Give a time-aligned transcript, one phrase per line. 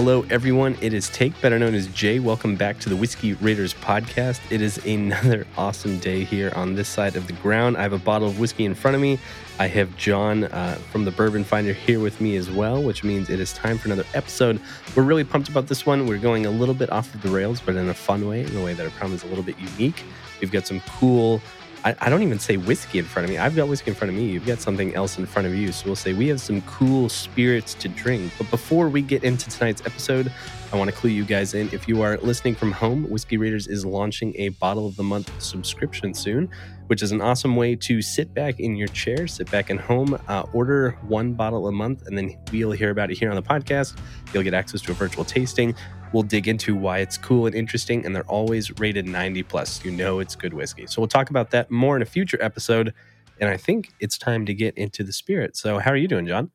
[0.00, 0.78] Hello, everyone.
[0.80, 2.20] It is Take, better known as Jay.
[2.20, 4.40] Welcome back to the Whiskey Raiders podcast.
[4.48, 7.76] It is another awesome day here on this side of the ground.
[7.76, 9.18] I have a bottle of whiskey in front of me.
[9.58, 13.28] I have John uh, from the Bourbon Finder here with me as well, which means
[13.28, 14.60] it is time for another episode.
[14.94, 16.06] We're really pumped about this one.
[16.06, 18.56] We're going a little bit off of the rails, but in a fun way, in
[18.56, 20.04] a way that I promise is a little bit unique.
[20.40, 21.42] We've got some cool
[21.84, 23.38] I, I, don't even say whiskey in front of me.
[23.38, 24.26] I've got whiskey in front of me.
[24.26, 25.70] You've got something else in front of you.
[25.70, 28.32] So we'll say we have some cool spirits to drink.
[28.36, 30.32] But before we get into tonight's episode,
[30.72, 31.70] I want to clue you guys in.
[31.72, 35.30] If you are listening from home, Whiskey Raiders is launching a bottle of the month
[35.40, 36.50] subscription soon,
[36.88, 40.18] which is an awesome way to sit back in your chair, sit back in home,
[40.28, 43.42] uh, order one bottle a month, and then we'll hear about it here on the
[43.42, 43.96] podcast.
[44.34, 45.74] You'll get access to a virtual tasting.
[46.12, 49.84] We'll dig into why it's cool and interesting, and they're always rated 90 plus.
[49.84, 50.86] You know it's good whiskey.
[50.86, 52.94] So we'll talk about that more in a future episode.
[53.40, 55.56] And I think it's time to get into the spirit.
[55.56, 56.50] So, how are you doing, John?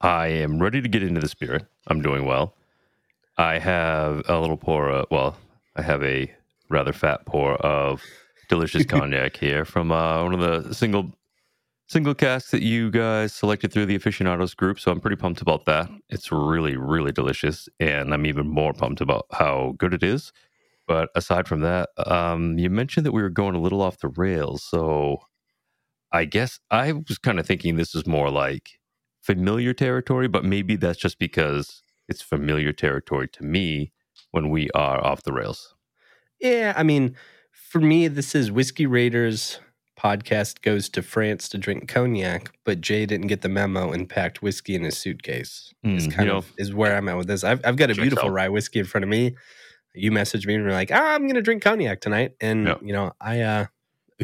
[0.00, 1.66] I am ready to get into the spirit.
[1.88, 2.54] I'm doing well.
[3.36, 5.36] I have a little pour, of, well,
[5.74, 6.32] I have a
[6.68, 8.02] rather fat pour of
[8.48, 11.12] delicious cognac here from uh, one of the single
[11.88, 14.78] single casks that you guys selected through the aficionados group.
[14.78, 15.88] So I'm pretty pumped about that.
[16.10, 17.68] It's really, really delicious.
[17.80, 20.32] And I'm even more pumped about how good it is.
[20.86, 24.08] But aside from that, um, you mentioned that we were going a little off the
[24.08, 24.62] rails.
[24.62, 25.18] So
[26.12, 28.78] I guess I was kind of thinking this is more like
[29.22, 33.92] familiar territory, but maybe that's just because it's familiar territory to me
[34.30, 35.74] when we are off the rails.
[36.38, 36.74] Yeah.
[36.76, 37.16] I mean,
[37.50, 39.58] for me, this is Whiskey Raiders
[39.98, 44.42] podcast goes to France to drink cognac, but Jay didn't get the memo and packed
[44.42, 45.72] whiskey in his suitcase.
[45.84, 47.44] Mm, is kind of know, is where I'm at with this.
[47.44, 49.34] I've, I've got a beautiful rye whiskey in front of me.
[49.94, 52.32] You messaged me and you're like, ah, I'm going to drink cognac tonight.
[52.40, 53.66] And, you know, I, uh,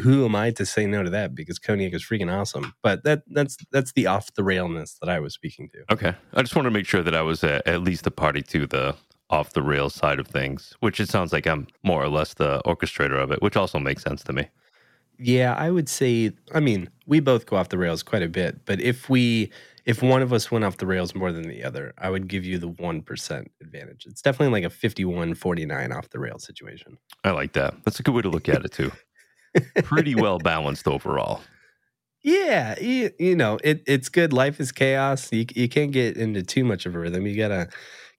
[0.01, 1.35] who am I to say no to that?
[1.35, 2.73] Because cognac is freaking awesome.
[2.81, 5.93] But that that's that's the off the railness that I was speaking to.
[5.93, 8.41] Okay, I just want to make sure that I was at, at least a party
[8.41, 8.95] to the
[9.29, 12.61] off the rail side of things, which it sounds like I'm more or less the
[12.65, 14.49] orchestrator of it, which also makes sense to me.
[15.17, 16.31] Yeah, I would say.
[16.53, 19.51] I mean, we both go off the rails quite a bit, but if we,
[19.85, 22.43] if one of us went off the rails more than the other, I would give
[22.45, 24.05] you the one percent advantage.
[24.05, 26.97] It's definitely like a 51-49 off the rail situation.
[27.23, 27.75] I like that.
[27.85, 28.91] That's a good way to look at it too.
[29.83, 31.41] Pretty well balanced overall.
[32.23, 34.33] Yeah, you, you know, it, it's good.
[34.33, 35.31] Life is chaos.
[35.31, 37.27] You you can't get into too much of a rhythm.
[37.27, 37.69] You gotta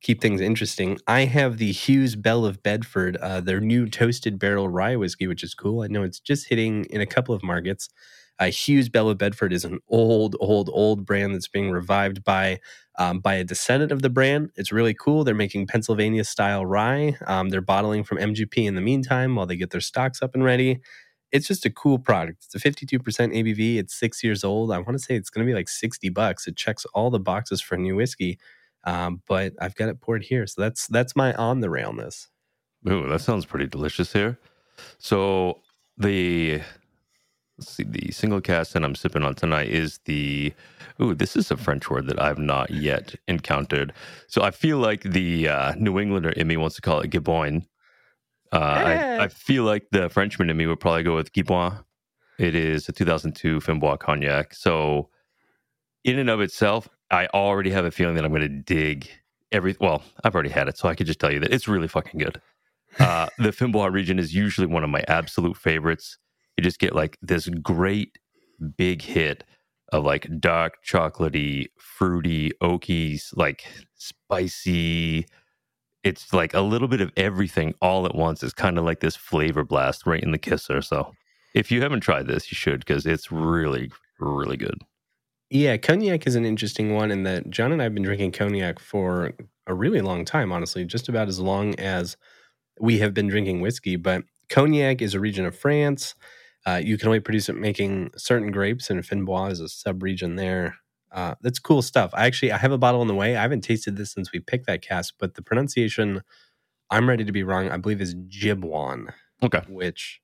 [0.07, 4.69] keep things interesting, I have the Hughes Belle of Bedford, uh, their new toasted barrel
[4.69, 5.83] rye whiskey, which is cool.
[5.83, 7.89] I know it's just hitting in a couple of markets.
[8.39, 12.61] Uh, Hughes Belle of Bedford is an old, old, old brand that's being revived by
[12.99, 14.53] um, by a descendant of the brand.
[14.55, 15.25] It's really cool.
[15.25, 17.17] They're making Pennsylvania style rye.
[17.27, 20.45] Um, they're bottling from MGP in the meantime while they get their stocks up and
[20.45, 20.79] ready.
[21.33, 22.45] It's just a cool product.
[22.45, 23.79] It's a 52% ABV.
[23.79, 24.71] It's six years old.
[24.71, 26.47] I want to say it's going to be like 60 bucks.
[26.47, 28.39] It checks all the boxes for new whiskey.
[28.87, 32.29] Um, but I've got it poured here, so that's that's my on the railness.
[32.89, 34.39] Ooh, that sounds pretty delicious here.
[34.99, 35.61] So
[35.99, 36.61] the
[37.59, 40.53] let's see, the single cask that I'm sipping on tonight is the
[41.01, 43.93] ooh, this is a French word that I've not yet encountered.
[44.29, 47.67] So I feel like the uh, New Englander in me wants to call it Giboin.
[48.53, 51.85] Uh, I, I, feel like the Frenchman in me would probably go with Giboin.
[52.39, 54.55] It is a 2002 Fins Bois cognac.
[54.55, 55.11] So
[56.05, 59.09] in and of itself, I already have a feeling that I'm going to dig
[59.53, 59.77] every.
[59.81, 62.19] Well, I've already had it, so I could just tell you that it's really fucking
[62.19, 62.41] good.
[62.99, 66.19] Uh, the Fins Bois region is usually one of my absolute favorites.
[66.57, 68.19] You just get like this great
[68.77, 69.45] big hit
[69.93, 75.27] of like dark, chocolatey, fruity, oaky, like spicy.
[76.03, 78.43] It's like a little bit of everything all at once.
[78.43, 80.83] It's kind of like this flavor blast right in the kisser.
[80.83, 81.13] So
[81.55, 84.83] if you haven't tried this, you should because it's really, really good.
[85.51, 88.81] Yeah, cognac is an interesting one in that John and I have been drinking cognac
[88.81, 89.33] for
[89.67, 92.17] a really long time, honestly, just about as long as
[92.81, 93.97] we have been drinking whiskey.
[93.97, 96.15] But cognac is a region of France.
[96.67, 100.35] Uh, you can only produce it making certain grapes, and Fins Bois is a sub-region
[100.35, 100.77] there.
[101.13, 102.11] Uh, that's cool stuff.
[102.13, 103.37] I actually I have a bottle on the way.
[103.37, 106.23] I haven't tasted this since we picked that cask, but the pronunciation,
[106.91, 107.71] I'm ready to be wrong.
[107.71, 109.13] I believe is Giboin.
[109.43, 110.21] Okay, which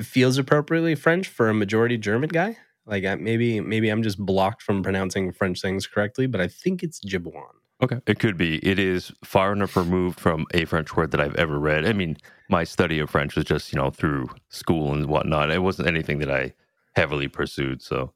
[0.00, 2.56] feels appropriately French for a majority German guy.
[2.86, 7.00] Like maybe maybe I'm just blocked from pronouncing French things correctly, but I think it's
[7.00, 7.42] Giboin.
[7.82, 8.56] Okay, it could be.
[8.58, 11.84] It is far enough removed from a French word that I've ever read.
[11.84, 12.16] I mean,
[12.48, 15.50] my study of French was just you know through school and whatnot.
[15.50, 16.54] It wasn't anything that I
[16.94, 17.82] heavily pursued.
[17.82, 18.12] So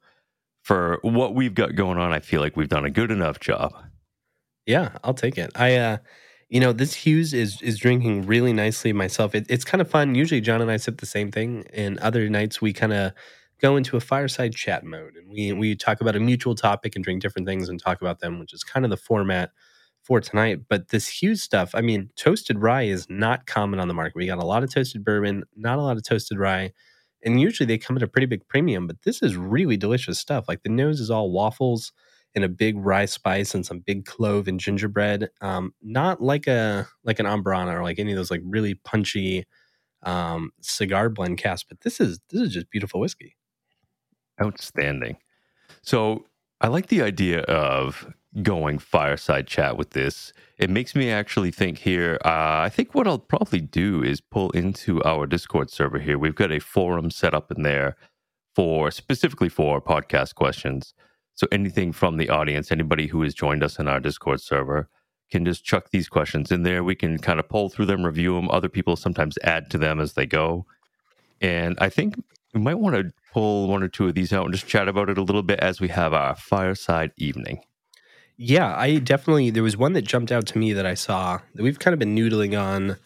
[0.63, 3.75] for what we've got going on, I feel like we've done a good enough job.
[4.67, 5.51] Yeah, I'll take it.
[5.57, 5.99] I uh
[6.49, 9.35] you know, this Hughes is is drinking really nicely myself.
[9.35, 10.15] It, it's kind of fun.
[10.15, 13.13] Usually John and I sip the same thing, and other nights we kind of
[13.61, 17.05] go into a fireside chat mode and we we talk about a mutual topic and
[17.05, 19.51] drink different things and talk about them, which is kind of the format
[20.03, 20.61] for tonight.
[20.69, 24.17] But this Hughes stuff, I mean, toasted rye is not common on the market.
[24.17, 26.73] We got a lot of toasted bourbon, not a lot of toasted rye.
[27.25, 30.47] And usually they come at a pretty big premium, but this is really delicious stuff.
[30.49, 31.93] Like the nose is all waffles
[32.35, 35.29] and a big rye spice and some big clove and gingerbread.
[35.43, 39.47] Um, not like a like an Amburana or like any of those like really punchy
[40.05, 43.37] um, cigar blend casts, but this is this is just beautiful whiskey.
[44.43, 45.17] Outstanding.
[45.83, 46.27] So
[46.61, 50.33] I like the idea of going fireside chat with this.
[50.59, 52.19] It makes me actually think here.
[52.25, 56.19] Uh, I think what I'll probably do is pull into our Discord server here.
[56.19, 57.97] We've got a forum set up in there
[58.55, 60.95] for specifically for podcast questions.
[61.35, 64.89] So anything from the audience, anybody who has joined us in our Discord server,
[65.31, 66.85] can just chuck these questions in there.
[66.85, 68.51] We can kind of pull through them, review them.
[68.51, 70.67] Other people sometimes add to them as they go.
[71.41, 72.23] And I think
[72.53, 75.09] we might want to pull one or two of these out and just chat about
[75.09, 77.61] it a little bit as we have our fireside evening.
[78.37, 81.63] Yeah, I definitely there was one that jumped out to me that I saw that
[81.63, 82.97] we've kind of been noodling on.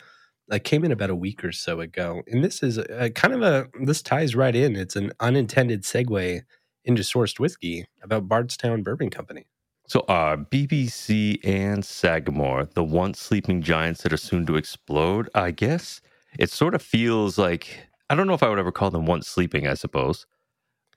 [0.50, 3.43] I came in about a week or so ago, and this is a, kind of
[3.43, 4.76] a this ties right in.
[4.76, 6.43] It's an unintended segue
[6.85, 9.47] into sourced whiskey about Bardstown Bourbon Company.
[9.87, 15.29] So uh, are BBC and Sagamore the once sleeping giants that are soon to explode?
[15.35, 16.00] I guess
[16.38, 19.27] it sort of feels like I don't know if I would ever call them once
[19.27, 19.67] sleeping.
[19.67, 20.25] I suppose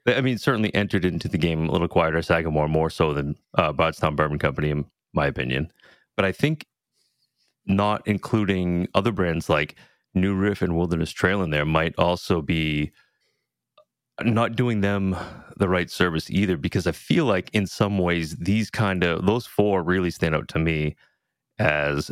[0.06, 3.72] I mean, certainly entered into the game a little quieter, Sagamore more so than uh,
[3.74, 5.72] Bardstown Bourbon Company, in my opinion.
[6.16, 6.68] But I think
[7.66, 9.80] not including other brands like
[10.14, 12.92] New Riff and Wilderness Trail in there might also be
[14.22, 15.18] not doing them
[15.58, 19.48] the right service either because I feel like in some ways these kind of those
[19.48, 20.96] four really stand out to me
[21.58, 22.12] as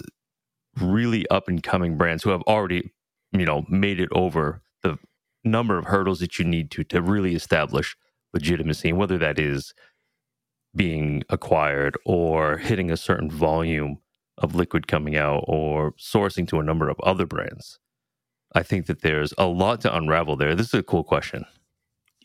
[0.82, 2.92] really up and coming brands who have already
[3.32, 4.64] you know made it over
[5.46, 7.96] number of hurdles that you need to to really establish
[8.34, 9.74] legitimacy, and whether that is
[10.76, 13.98] being acquired or hitting a certain volume
[14.38, 17.80] of liquid coming out or sourcing to a number of other brands.
[18.54, 20.56] I think that there's a lot to unravel there.
[20.56, 21.46] This is a cool question.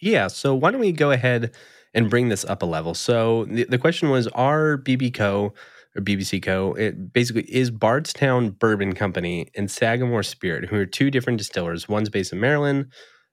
[0.00, 0.28] Yeah.
[0.28, 1.52] So why don't we go ahead
[1.94, 2.94] and bring this up a level?
[2.94, 5.52] So the, the question was Are BBCO
[5.96, 6.74] or BBC Co.
[6.74, 11.88] It basically is Bardstown Bourbon Company and Sagamore Spirit, who are two different distillers.
[11.88, 12.86] One's based in Maryland,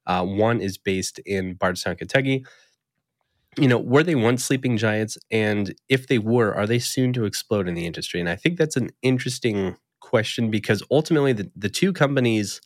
[0.08, 2.46] uh, one is based in Bardstown, Kentucky.
[3.58, 5.18] You know, were they once sleeping giants?
[5.32, 8.20] And if they were, are they soon to explode in the industry?
[8.20, 12.62] And I think that's an interesting question because ultimately the, the two companies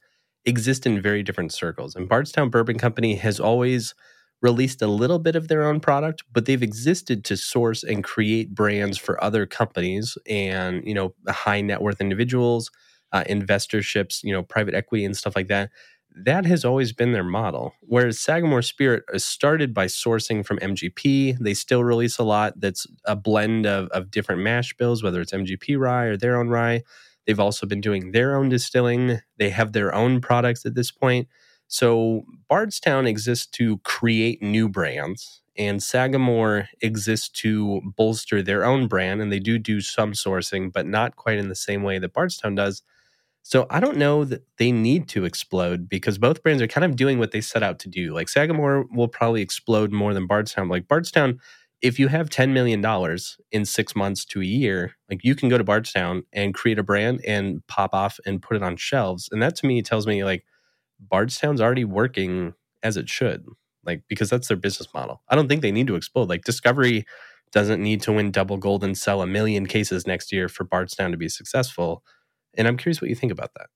[0.45, 1.95] exist in very different circles.
[1.95, 3.95] And Bardstown Bourbon Company has always
[4.41, 8.55] released a little bit of their own product, but they've existed to source and create
[8.55, 12.71] brands for other companies and, you know, high net worth individuals,
[13.11, 15.69] uh, investorships, you know, private equity and stuff like that.
[16.13, 17.73] That has always been their model.
[17.81, 21.37] Whereas Sagamore Spirit started by sourcing from MGP.
[21.39, 25.31] They still release a lot that's a blend of, of different mash bills, whether it's
[25.31, 26.83] MGP rye or their own rye.
[27.25, 29.21] They've also been doing their own distilling.
[29.37, 31.27] They have their own products at this point.
[31.71, 39.21] So Bardstown exists to create new brands, and Sagamore exists to bolster their own brand.
[39.21, 42.56] And they do do some sourcing, but not quite in the same way that Bardstown
[42.56, 42.83] does.
[43.41, 46.97] So I don't know that they need to explode because both brands are kind of
[46.97, 48.13] doing what they set out to do.
[48.13, 50.68] Like Sagamore will probably explode more than Bardstown.
[50.68, 51.40] Like Bardstown,
[51.81, 52.85] if you have $10 million
[53.51, 56.83] in six months to a year, like you can go to Bardstown and create a
[56.83, 59.30] brand and pop off and put it on shelves.
[59.31, 60.44] And that to me tells me like
[61.01, 62.53] Bardstown's already working
[62.83, 63.45] as it should,
[63.85, 65.21] like because that's their business model.
[65.29, 66.29] I don't think they need to explode.
[66.29, 67.05] Like Discovery
[67.51, 71.11] doesn't need to win double gold and sell a million cases next year for Bardstown
[71.11, 72.03] to be successful.
[72.57, 73.67] And I'm curious what you think about that.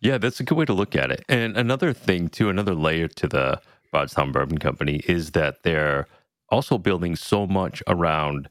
[0.00, 1.24] Yeah, that's a good way to look at it.
[1.28, 3.60] And another thing, too, another layer to the
[3.92, 6.06] Bardstown Bourbon Company is that they're
[6.50, 8.48] also building so much around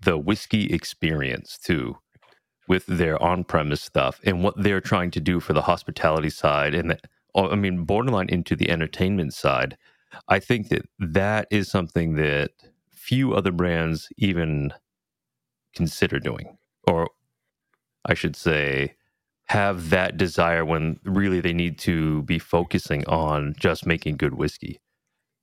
[0.00, 1.98] the whiskey experience, too,
[2.66, 6.74] with their on premise stuff and what they're trying to do for the hospitality side
[6.74, 6.98] and the
[7.38, 9.76] I mean, borderline into the entertainment side,
[10.28, 12.50] I think that that is something that
[12.92, 14.72] few other brands even
[15.74, 17.08] consider doing, or
[18.04, 18.94] I should say,
[19.44, 24.80] have that desire when really they need to be focusing on just making good whiskey.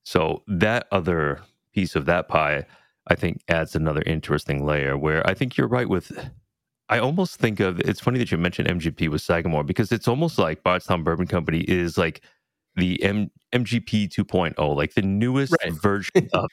[0.04, 1.42] So that other
[1.74, 2.66] piece of that pie,
[3.08, 6.30] I think, adds another interesting layer where I think you're right with
[6.90, 10.38] I almost think of it's funny that you mentioned MGP with Sagamore because it's almost
[10.38, 12.22] like Bardstown Bourbon Company is like
[12.76, 15.74] the M- MGP 2.0, like the newest right.
[15.74, 16.50] version of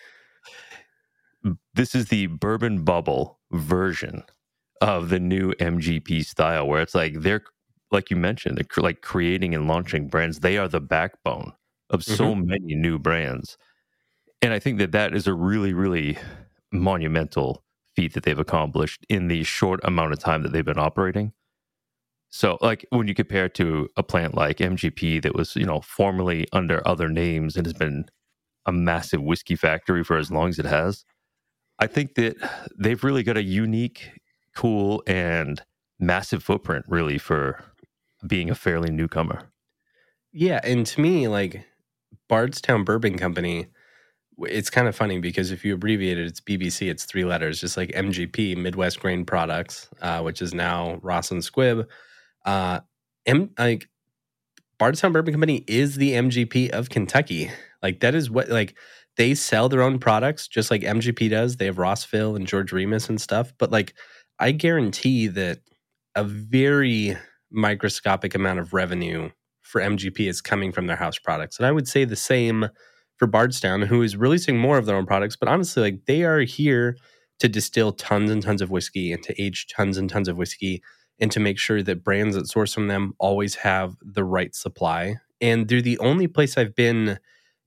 [1.74, 4.22] this is the bourbon bubble version
[4.80, 7.42] of the new MGP style, where it's like they're
[7.90, 10.40] like you mentioned, they're like creating and launching brands.
[10.40, 11.52] They are the backbone
[11.90, 12.14] of mm-hmm.
[12.14, 13.58] so many new brands,
[14.40, 16.16] and I think that that is a really, really
[16.72, 17.62] monumental
[17.94, 21.32] feat that they've accomplished in the short amount of time that they've been operating.
[22.30, 26.46] So, like when you compare to a plant like MGP that was, you know, formerly
[26.52, 28.06] under other names and has been
[28.64, 31.04] a massive whiskey factory for as long as it has,
[31.78, 32.36] I think that
[32.78, 34.12] they've really got a unique,
[34.56, 35.62] cool, and
[35.98, 37.62] massive footprint, really, for
[38.26, 39.50] being a fairly newcomer.
[40.32, 41.66] Yeah, and to me, like
[42.28, 43.66] Bardstown Bourbon Company,
[44.38, 46.90] it's kind of funny because if you abbreviate it, it's BBC.
[46.90, 51.42] It's three letters, just like MGP, Midwest Grain Products, uh, which is now Ross and
[51.42, 51.86] Squibb.
[52.44, 52.80] Uh,
[53.26, 53.88] M, like
[54.78, 57.50] Bardstown Bourbon Company is the MGP of Kentucky.
[57.82, 58.76] Like that is what like
[59.16, 61.56] they sell their own products just like MGP does.
[61.56, 63.52] They have Rossville and George Remus and stuff.
[63.58, 63.94] But like
[64.38, 65.60] I guarantee that
[66.14, 67.16] a very
[67.50, 71.58] microscopic amount of revenue for MGP is coming from their house products.
[71.58, 72.68] And I would say the same
[73.22, 75.36] for Bardstown, who is releasing more of their own products.
[75.36, 76.96] But honestly, like they are here
[77.38, 80.82] to distill tons and tons of whiskey and to age tons and tons of whiskey
[81.20, 85.18] and to make sure that brands that source from them always have the right supply.
[85.40, 87.20] And they're the only place I've been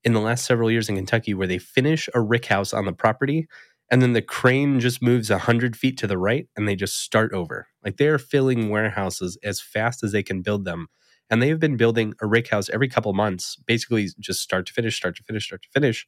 [0.03, 2.91] in the last several years in Kentucky where they finish a rick house on the
[2.91, 3.47] property
[3.89, 7.31] and then the crane just moves 100 feet to the right and they just start
[7.31, 7.69] over.
[7.81, 10.89] Like they are filling warehouses as fast as they can build them.
[11.29, 14.73] And they have been building a rick house every couple months, basically just start to
[14.73, 16.07] finish, start to finish, start to finish.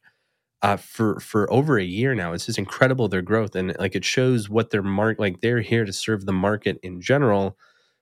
[0.62, 4.04] Uh, for for over a year now, it's just incredible their growth, and like it
[4.04, 7.56] shows what their mark like they're here to serve the market in general.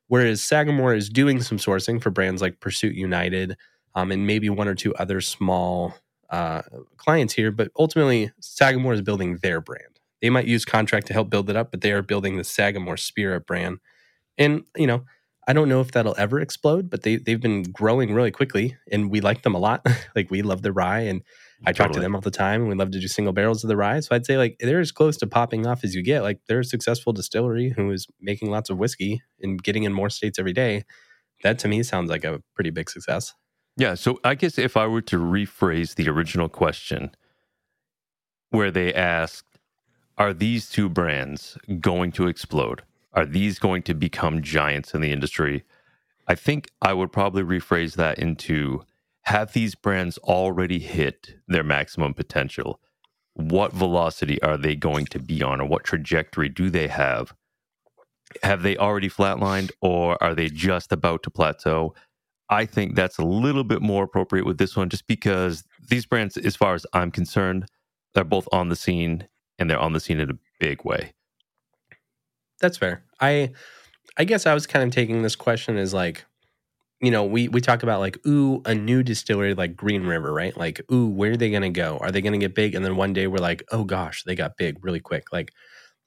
[0.09, 3.57] Whereas Sagamore is doing some sourcing for brands like Pursuit United,
[3.95, 5.95] um, and maybe one or two other small
[6.31, 6.63] uh,
[6.97, 7.51] clients here.
[7.51, 10.01] But ultimately, Sagamore is building their brand.
[10.23, 12.97] They might use contract to help build it up, but they are building the Sagamore
[12.97, 13.79] Spirit brand.
[14.39, 15.05] And you know,
[15.47, 19.11] I don't know if that'll ever explode, but they they've been growing really quickly, and
[19.11, 19.87] we like them a lot.
[20.17, 21.23] like we love the rye, and
[21.65, 21.89] I totally.
[21.89, 22.63] talk to them all the time.
[22.63, 24.01] And we love to do single barrels of the rye.
[24.01, 26.23] So I'd say like they're as close to popping off as you get.
[26.23, 30.11] Like they're a successful distillery who is making lots of whiskey and getting in more
[30.11, 30.85] states every day.
[31.43, 33.33] That to me sounds like a pretty big success.
[33.77, 33.95] Yeah.
[33.95, 37.11] So I guess if I were to rephrase the original question,
[38.51, 39.59] where they asked,
[40.19, 42.83] are these two brands going to explode?
[43.17, 45.65] Are these going to become giants in the industry?
[46.29, 48.85] I think I would probably rephrase that into
[49.27, 52.79] have these brands already hit their maximum potential?
[53.35, 57.35] What velocity are they going to be on, or what trajectory do they have?
[58.45, 61.95] Have they already flatlined, or are they just about to plateau?
[62.49, 66.37] I think that's a little bit more appropriate with this one, just because these brands,
[66.37, 67.67] as far as I'm concerned,
[68.15, 69.27] they're both on the scene
[69.59, 71.15] and they're on the scene in a big way.
[72.61, 73.03] That's fair.
[73.21, 73.51] I
[74.19, 76.25] I guess I was kind of taking this question as like,
[77.01, 80.57] you know, we we talk about like, ooh, a new distillery like Green River, right?
[80.57, 81.99] Like, ooh, where are they gonna go?
[82.01, 82.75] Are they gonna get big?
[82.75, 85.33] And then one day we're like, oh gosh, they got big really quick.
[85.33, 85.53] Like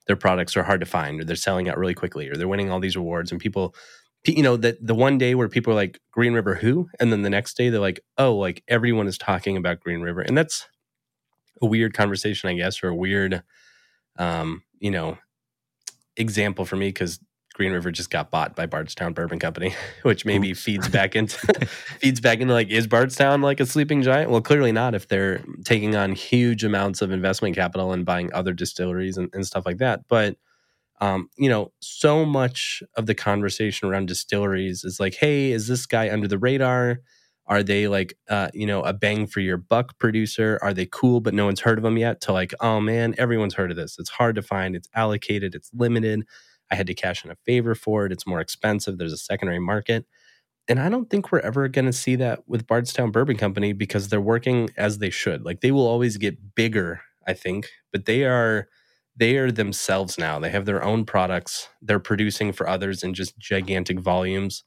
[0.07, 2.71] their products are hard to find, or they're selling out really quickly, or they're winning
[2.71, 3.75] all these awards, and people
[4.27, 7.21] you know that the one day where people are like green river who and then
[7.23, 10.67] the next day they're like oh like everyone is talking about green river and that's
[11.61, 13.43] a weird conversation i guess or a weird
[14.17, 15.17] um you know
[16.19, 17.19] example for me because
[17.55, 19.73] green river just got bought by bardstown bourbon company
[20.03, 21.37] which maybe feeds back into
[21.99, 24.29] feeds back into like is bardstown like a sleeping giant?
[24.29, 28.53] Well clearly not if they're taking on huge amounts of investment capital and buying other
[28.53, 30.01] distilleries and, and stuff like that.
[30.07, 30.37] But
[31.01, 35.85] um, you know, so much of the conversation around distilleries is like, hey, is this
[35.85, 36.99] guy under the radar?
[37.49, 40.59] Are they like, uh, you know, a bang for your buck producer?
[40.61, 42.21] Are they cool, but no one's heard of them yet?
[42.21, 43.97] To like, oh man, everyone's heard of this.
[43.99, 44.75] It's hard to find.
[44.75, 45.55] It's allocated.
[45.55, 46.23] It's limited.
[46.71, 48.11] I had to cash in a favor for it.
[48.11, 48.97] It's more expensive.
[48.99, 50.05] There's a secondary market.
[50.67, 54.09] And I don't think we're ever going to see that with Bardstown Bourbon Company because
[54.09, 55.43] they're working as they should.
[55.43, 58.67] Like they will always get bigger, I think, but they are
[59.15, 60.39] they are themselves now.
[60.39, 61.69] They have their own products.
[61.81, 64.63] They're producing for others in just gigantic volumes.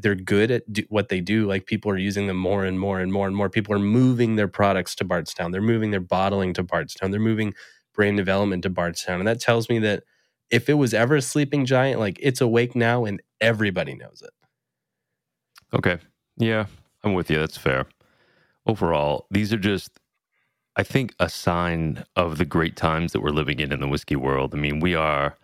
[0.00, 1.46] They're good at do, what they do.
[1.46, 3.48] Like people are using them more and more and more and more.
[3.50, 5.50] People are moving their products to Bardstown.
[5.50, 7.10] They're moving their bottling to Bardstown.
[7.10, 7.54] They're moving
[7.94, 9.20] brand development to Bardstown.
[9.20, 10.04] And that tells me that
[10.50, 14.30] if it was ever a sleeping giant, like it's awake now and everybody knows it.
[15.74, 15.98] Okay.
[16.36, 16.66] Yeah,
[17.02, 17.38] I'm with you.
[17.38, 17.86] That's fair.
[18.66, 19.98] Overall, these are just
[20.78, 24.14] I think a sign of the great times that we're living in in the whiskey
[24.14, 24.54] world.
[24.54, 25.36] I mean, we are.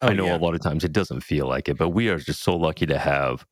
[0.00, 0.36] Oh, I know yeah.
[0.36, 2.86] a lot of times it doesn't feel like it, but we are just so lucky
[2.86, 3.44] to have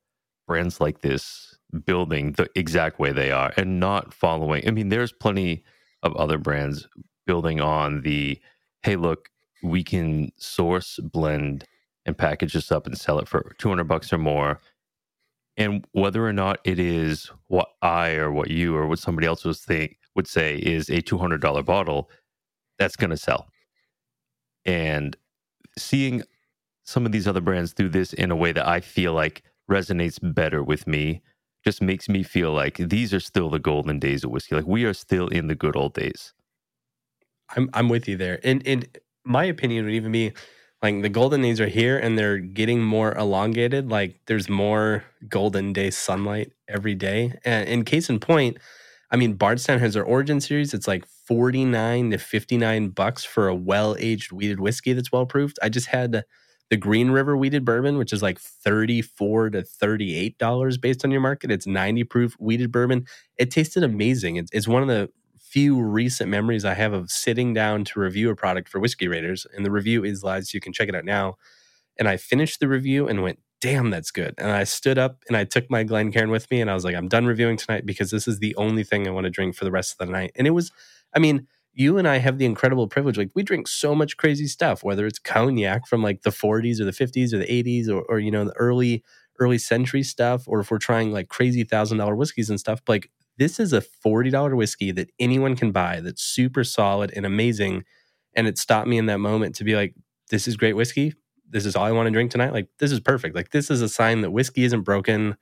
[0.46, 4.66] brands like this building the exact way they are and not following.
[4.66, 5.64] I mean, there's plenty
[6.02, 6.88] of other brands
[7.26, 8.40] building on the
[8.82, 9.30] hey, look,
[9.62, 11.64] we can source, blend,
[12.04, 14.60] and package this up and sell it for 200 bucks or more.
[15.56, 19.44] And whether or not it is what I or what you or what somebody else
[19.44, 22.10] was think would say is a $200 bottle,
[22.78, 23.48] that's going to sell.
[24.64, 25.16] And
[25.76, 26.22] seeing
[26.84, 30.18] some of these other brands do this in a way that I feel like resonates
[30.22, 31.22] better with me
[31.64, 34.54] just makes me feel like these are still the golden days of whiskey.
[34.54, 36.32] Like we are still in the good old days.
[37.56, 38.38] I'm I'm with you there.
[38.44, 38.84] And in
[39.24, 40.32] my opinion would even be
[40.82, 43.90] like the golden days are here and they're getting more elongated.
[43.90, 47.34] Like there's more golden day sunlight every day.
[47.44, 48.58] And in case in point,
[49.10, 50.74] I mean Bardstown has their origin series.
[50.74, 55.58] It's like 49 to 59 bucks for a well-aged wheated whiskey that's well proofed.
[55.62, 56.24] I just had
[56.70, 61.50] the Green River Wheated bourbon, which is like 34 to $38 based on your market.
[61.50, 63.06] It's 90 proof wheated bourbon.
[63.38, 64.36] It tasted amazing.
[64.36, 68.30] It's, it's one of the few recent memories I have of sitting down to review
[68.30, 69.46] a product for Whiskey Raiders.
[69.54, 71.36] And the review is live, so you can check it out now.
[71.98, 74.34] And I finished the review and went, damn, that's good.
[74.38, 76.94] And I stood up and I took my Glencairn with me and I was like,
[76.94, 79.64] I'm done reviewing tonight because this is the only thing I want to drink for
[79.64, 80.32] the rest of the night.
[80.36, 80.72] And it was,
[81.14, 81.46] I mean,
[81.76, 83.18] you and I have the incredible privilege.
[83.18, 86.84] Like we drink so much crazy stuff, whether it's cognac from like the 40s or
[86.86, 89.04] the 50s or the 80s or, or you know, the early,
[89.38, 92.80] early century stuff, or if we're trying like crazy thousand dollar whiskeys and stuff.
[92.88, 97.84] Like this is a $40 whiskey that anyone can buy that's super solid and amazing.
[98.34, 99.94] And it stopped me in that moment to be like,
[100.30, 101.12] this is great whiskey.
[101.50, 102.52] This is all I want to drink tonight.
[102.54, 103.36] Like, this is perfect.
[103.36, 105.36] Like, this is a sign that whiskey isn't broken.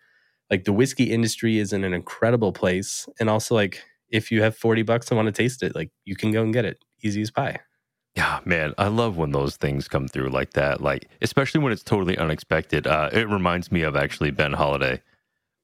[0.50, 3.08] Like, the whiskey industry is in an incredible place.
[3.18, 3.82] And also, like,
[4.14, 6.52] if you have 40 bucks and want to taste it, like you can go and
[6.52, 6.78] get it.
[7.02, 7.58] Easy as pie.
[8.14, 10.80] Yeah, man, I love when those things come through like that.
[10.80, 12.86] Like, especially when it's totally unexpected.
[12.86, 15.00] Uh, it reminds me of actually Ben Holladay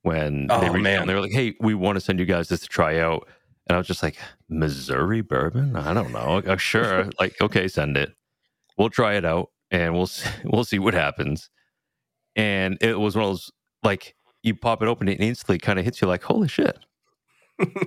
[0.03, 1.03] when oh, they reached man.
[1.03, 3.29] out they were like, "Hey, we want to send you guys this to try out,"
[3.69, 5.77] and I was just like, "Missouri bourbon?
[5.77, 6.43] I don't know.
[6.45, 8.13] Uh, sure, like okay, send it.
[8.77, 11.51] We'll try it out, and we'll see, we'll see what happens."
[12.35, 13.53] And it was one of those
[13.85, 16.77] like you pop it open, and it instantly kind of hits you like, "Holy shit!"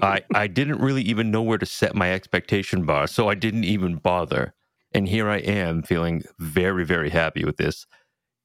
[0.02, 3.66] I I didn't really even know where to set my expectation bar, so I didn't
[3.66, 4.54] even bother.
[4.94, 7.86] And here I am feeling very very happy with this.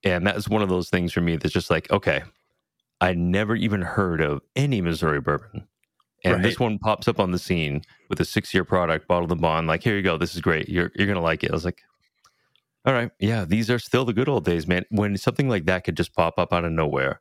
[0.05, 2.23] And that's one of those things for me that's just like, okay,
[3.01, 5.69] I never even heard of any Missouri bourbon.
[6.25, 6.43] And Right.
[6.43, 9.67] this one pops up on the scene with a six year product, bottled in bond.
[9.69, 10.17] Like, here you go.
[10.19, 10.69] This is great.
[10.69, 11.51] You're you're gonna like it.
[11.51, 11.83] I was like,
[12.85, 14.85] all right, yeah, these are still the good old days, man.
[14.91, 17.21] When something like that could just pop up out of nowhere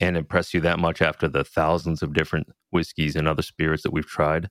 [0.00, 3.92] and impress you that much after the thousands of different whiskeys and other spirits that
[3.92, 4.50] we've tried,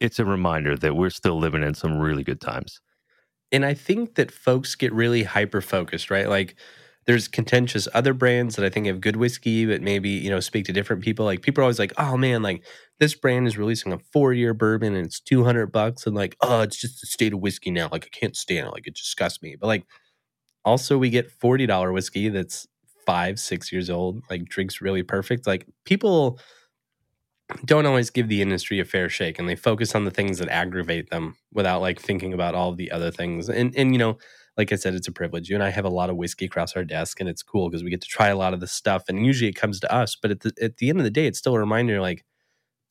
[0.00, 2.80] it's a reminder that we're still living in some really good times.
[3.52, 6.28] And I think that folks get really hyper focused, right?
[6.28, 6.56] Like
[7.06, 10.64] there's contentious other brands that I think have good whiskey, but maybe, you know, speak
[10.66, 11.24] to different people.
[11.24, 12.64] Like people are always like, oh man, like
[12.98, 16.06] this brand is releasing a four year bourbon and it's 200 bucks.
[16.06, 17.88] And like, oh, it's just a state of whiskey now.
[17.92, 18.72] Like I can't stand it.
[18.72, 19.56] Like it disgusts me.
[19.58, 19.84] But like
[20.64, 22.66] also we get $40 whiskey that's
[23.06, 25.46] five, six years old, like drinks really perfect.
[25.46, 26.38] Like people
[27.64, 30.48] don't always give the industry a fair shake and they focus on the things that
[30.48, 33.48] aggravate them without like thinking about all the other things.
[33.48, 34.18] And and you know,
[34.56, 35.48] like I said, it's a privilege.
[35.48, 37.84] You and I have a lot of whiskey across our desk and it's cool because
[37.84, 40.16] we get to try a lot of this stuff and usually it comes to us.
[40.16, 42.24] But at the at the end of the day, it's still a reminder like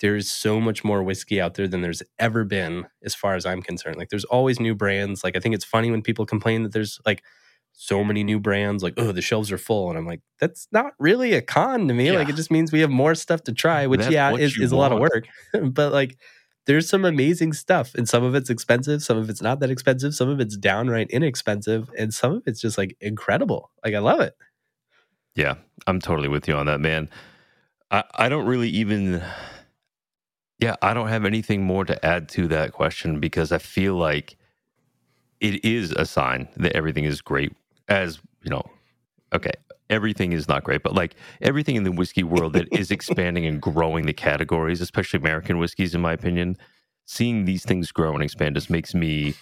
[0.02, 3.62] there's so much more whiskey out there than there's ever been as far as I'm
[3.62, 3.98] concerned.
[3.98, 5.24] Like there's always new brands.
[5.24, 7.24] Like I think it's funny when people complain that there's like
[7.76, 10.94] so many new brands like oh the shelves are full and i'm like that's not
[11.00, 13.88] really a con to me like it just means we have more stuff to try
[13.88, 15.26] which That's yeah is, is a lot of work
[15.64, 16.18] but like
[16.66, 20.16] there's some amazing stuff and some of it's expensive some of it's not that expensive
[20.16, 24.22] some of it's downright inexpensive and some of it's just like incredible like i love
[24.22, 24.36] it
[25.36, 25.56] Yeah,
[25.88, 27.10] I'm totally with you on that, man.
[27.92, 29.24] I, I don't really even,
[30.60, 34.38] yeah, I don't have anything more to add to that question because I feel like
[35.40, 37.54] it is a sign that everything is great.
[37.88, 38.64] As you know,
[39.34, 39.52] okay,
[39.90, 43.62] everything is not great, but like everything in the whiskey world that is expanding and
[43.62, 46.58] growing the categories, especially American whiskeys, in my opinion,
[47.06, 49.34] seeing these things grow and expand just makes me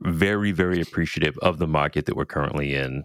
[0.00, 3.04] very, very appreciative of the market that we're currently in.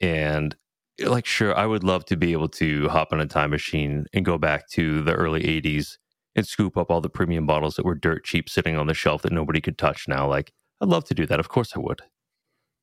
[0.00, 0.56] And
[1.00, 4.24] like sure i would love to be able to hop on a time machine and
[4.24, 5.96] go back to the early 80s
[6.36, 9.22] and scoop up all the premium bottles that were dirt cheap sitting on the shelf
[9.22, 10.28] that nobody could touch now.
[10.28, 11.40] Like i'd love to do that.
[11.40, 12.02] Of course i would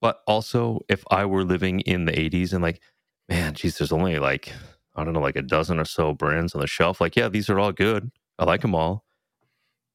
[0.01, 2.81] but also if i were living in the 80s and like
[3.27, 4.51] man geez there's only like
[4.95, 7.49] i don't know like a dozen or so brands on the shelf like yeah these
[7.49, 9.03] are all good i like them all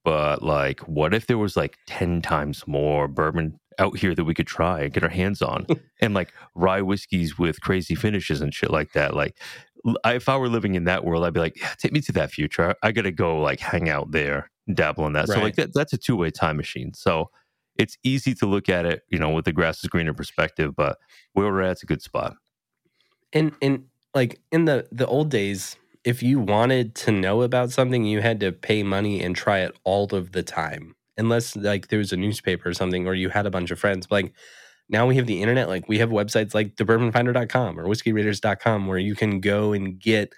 [0.05, 4.35] but like what if there was like 10 times more bourbon out here that we
[4.35, 5.67] could try and get our hands on
[6.01, 9.15] and like rye whiskeys with crazy finishes and shit like that.
[9.15, 9.37] Like,
[10.05, 12.13] I- if I were living in that world, I'd be like, yeah, take me to
[12.13, 12.71] that future.
[12.83, 15.27] I, I got to go like hang out there, dabble in that.
[15.29, 16.93] So like that, that's a two way time machine.
[16.95, 17.31] So
[17.77, 20.75] it's easy to look at it, you know, with the grass is greener perspective.
[20.77, 20.99] But
[21.33, 22.37] where we're at's a good spot.
[23.33, 23.85] and and
[24.15, 28.41] like in the the old days if you wanted to know about something you had
[28.41, 32.17] to pay money and try it all of the time unless like there was a
[32.17, 34.33] newspaper or something or you had a bunch of friends like
[34.89, 35.69] now we have the internet.
[35.69, 40.33] Like we have websites like thebourbonfinder.com or whiskeyraiders.com where you can go and get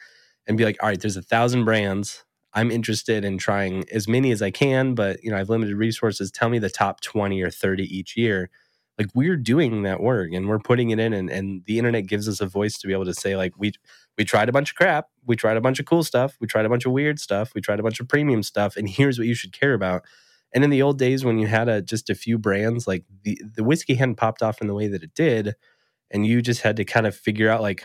[0.46, 2.24] and be like, all right, there's a thousand brands.
[2.56, 5.76] I'm interested in trying as many as I can, but you know, I have limited
[5.76, 6.30] resources.
[6.32, 8.50] Tell me the top 20 or 30 each year.
[8.98, 12.26] Like we're doing that work and we're putting it in and, and the internet gives
[12.28, 13.72] us a voice to be able to say, like, we
[14.16, 16.64] we tried a bunch of crap, we tried a bunch of cool stuff, we tried
[16.64, 19.28] a bunch of weird stuff, we tried a bunch of premium stuff, and here's what
[19.28, 20.02] you should care about.
[20.54, 23.38] And in the old days when you had a, just a few brands, like the,
[23.54, 25.54] the whiskey hadn't popped off in the way that it did,
[26.10, 27.84] and you just had to kind of figure out like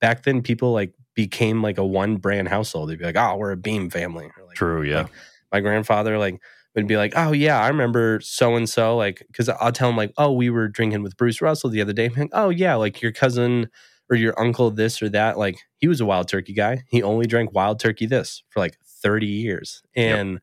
[0.00, 2.88] back then people like became like a one brand household.
[2.90, 5.02] They'd be like, "Oh, we're a Beam family." Like, True, yeah.
[5.02, 5.10] Like
[5.52, 6.40] my grandfather like
[6.74, 9.96] would be like, "Oh yeah, I remember so and so." Like, because I'll tell him
[9.96, 13.02] like, "Oh, we were drinking with Bruce Russell the other day." Like, "Oh yeah, like
[13.02, 13.68] your cousin
[14.10, 16.84] or your uncle this or that." Like, he was a wild turkey guy.
[16.88, 20.34] He only drank wild turkey this for like thirty years, and.
[20.34, 20.42] Yep.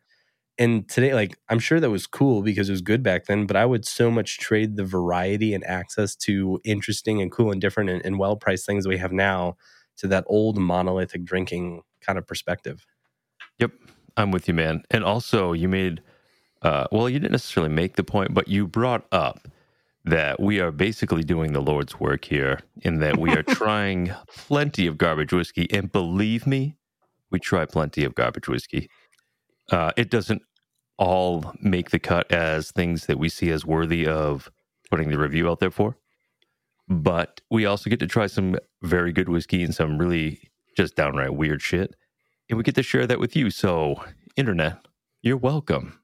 [0.57, 3.55] And today, like, I'm sure that was cool because it was good back then, but
[3.55, 7.89] I would so much trade the variety and access to interesting and cool and different
[7.89, 9.55] and, and well priced things we have now
[9.99, 12.85] to that old monolithic drinking kind of perspective.
[13.59, 13.71] Yep,
[14.17, 14.83] I'm with you, man.
[14.91, 16.01] And also, you made,
[16.61, 19.47] uh, well, you didn't necessarily make the point, but you brought up
[20.05, 24.87] that we are basically doing the Lord's work here in that we are trying plenty
[24.87, 25.67] of garbage whiskey.
[25.71, 26.75] And believe me,
[27.29, 28.89] we try plenty of garbage whiskey.
[29.71, 30.41] Uh, it doesn't
[30.97, 34.51] all make the cut as things that we see as worthy of
[34.89, 35.95] putting the review out there for
[36.89, 41.35] but we also get to try some very good whiskey and some really just downright
[41.35, 41.95] weird shit.
[42.49, 43.51] And we get to share that with you.
[43.51, 44.03] So,
[44.35, 44.79] internet,
[45.21, 45.99] you're welcome.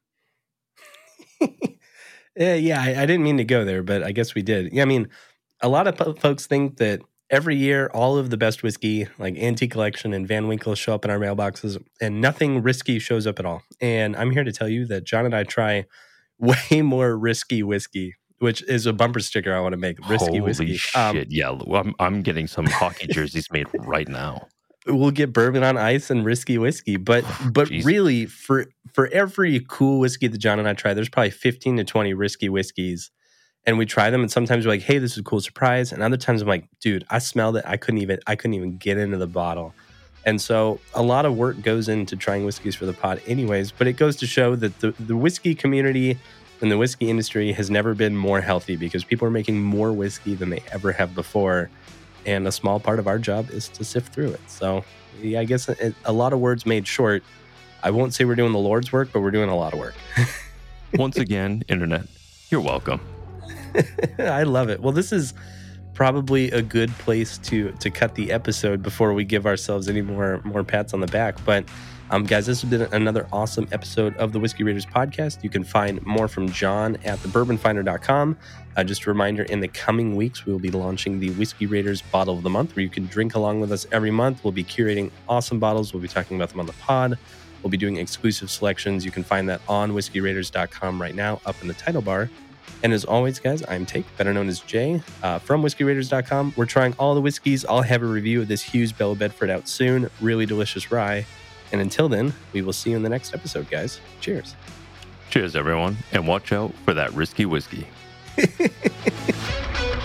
[2.36, 4.72] yeah, yeah I, I, didn't mean to go there, but I guess we did.
[4.72, 5.08] Yeah, I mean,
[5.60, 9.72] a lot of folks think that every year all of the best whiskey, like Antique
[9.72, 13.44] Collection and Van Winkle, show up in our mailboxes, and nothing risky shows up at
[13.44, 13.62] all.
[13.80, 15.86] And I'm here to tell you that John and I try
[16.38, 19.98] way more risky whiskey which is a bumper sticker I want to make.
[20.08, 20.76] Risky Holy whiskey.
[20.76, 20.96] shit!
[20.96, 24.48] Um, yeah, I'm, I'm getting some hockey jerseys made right now.
[24.88, 29.98] We'll get bourbon on ice and risky whiskey, but but really for for every cool
[29.98, 33.10] whiskey that John and I try, there's probably 15 to 20 risky whiskeys,
[33.66, 36.04] and we try them, and sometimes we're like, hey, this is a cool surprise, and
[36.04, 38.96] other times I'm like, dude, I smelled it, I couldn't even I couldn't even get
[38.96, 39.74] into the bottle.
[40.24, 43.88] And so a lot of work goes into trying whiskeys for the pod anyways, but
[43.88, 46.18] it goes to show that the, the whiskey community
[46.60, 50.34] and the whiskey industry has never been more healthy because people are making more whiskey
[50.34, 51.70] than they ever have before.
[52.24, 54.40] And a small part of our job is to sift through it.
[54.48, 54.84] So,
[55.20, 57.22] yeah, I guess a, a lot of words made short.
[57.82, 59.94] I won't say we're doing the Lord's work, but we're doing a lot of work.
[60.94, 62.06] Once again, internet,
[62.50, 63.00] you're welcome.
[64.18, 64.80] I love it.
[64.80, 65.34] Well, this is
[65.96, 70.40] probably a good place to to cut the episode before we give ourselves any more
[70.44, 71.42] more pats on the back.
[71.44, 71.64] But
[72.10, 75.42] um, guys, this has been another awesome episode of the Whiskey Raiders podcast.
[75.42, 78.36] You can find more from John at thebourbonfinder.com.
[78.76, 82.02] Uh, just a reminder in the coming weeks, we will be launching the Whiskey Raiders
[82.02, 84.44] Bottle of the Month, where you can drink along with us every month.
[84.44, 85.92] We'll be curating awesome bottles.
[85.92, 87.18] We'll be talking about them on the pod.
[87.62, 89.04] We'll be doing exclusive selections.
[89.04, 92.30] You can find that on whiskeyraiders.com right now, up in the title bar.
[92.86, 96.52] And as always, guys, I'm Take, better known as Jay, uh, from whiskeyraiders.com.
[96.54, 97.64] We're trying all the whiskeys.
[97.64, 100.08] I'll have a review of this Hughes Belle of Bedford out soon.
[100.20, 101.26] Really delicious rye.
[101.72, 104.00] And until then, we will see you in the next episode, guys.
[104.20, 104.54] Cheers.
[105.30, 105.96] Cheers, everyone.
[106.12, 107.88] And watch out for that risky whiskey.